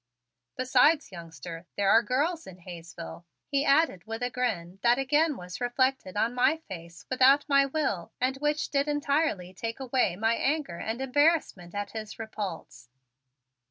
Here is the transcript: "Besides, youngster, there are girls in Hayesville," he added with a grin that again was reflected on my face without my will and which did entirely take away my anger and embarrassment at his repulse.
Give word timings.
"Besides, 0.57 1.11
youngster, 1.11 1.67
there 1.77 1.91
are 1.91 2.01
girls 2.01 2.47
in 2.47 2.61
Hayesville," 2.61 3.23
he 3.45 3.63
added 3.63 4.03
with 4.07 4.23
a 4.23 4.31
grin 4.31 4.79
that 4.81 4.97
again 4.97 5.37
was 5.37 5.61
reflected 5.61 6.17
on 6.17 6.33
my 6.33 6.57
face 6.67 7.05
without 7.07 7.47
my 7.47 7.67
will 7.67 8.11
and 8.19 8.35
which 8.37 8.71
did 8.71 8.87
entirely 8.87 9.53
take 9.53 9.79
away 9.79 10.15
my 10.15 10.33
anger 10.33 10.79
and 10.79 11.01
embarrassment 11.01 11.75
at 11.75 11.91
his 11.91 12.17
repulse. 12.17 12.89